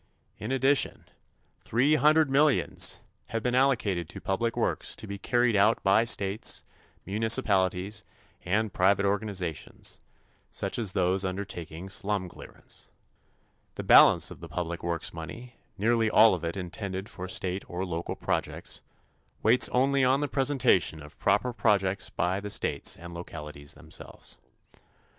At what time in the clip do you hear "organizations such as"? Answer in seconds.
9.05-10.93